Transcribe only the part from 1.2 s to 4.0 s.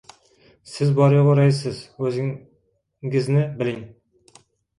raissiz, o‘zinpizni biling!